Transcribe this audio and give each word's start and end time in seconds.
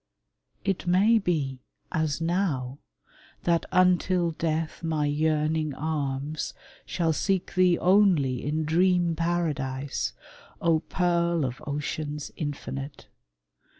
It 0.65 0.87
may 0.87 1.19
be, 1.19 1.59
As 1.91 2.19
now, 2.19 2.79
that 3.43 3.67
until 3.71 4.31
death 4.31 4.81
my 4.81 5.05
yearning 5.05 5.75
arms 5.75 6.55
Shall 6.87 7.13
seek 7.13 7.53
thee 7.53 7.77
only 7.77 8.43
in 8.43 8.65
dream 8.65 9.15
paradise, 9.15 10.13
O 10.59 10.79
pearl 10.79 11.45
of 11.45 11.61
oceans 11.67 12.31
infinite! 12.35 13.09